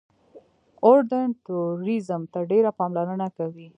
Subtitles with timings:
[0.89, 3.67] اردن ټوریزم ته ډېره پاملرنه کوي.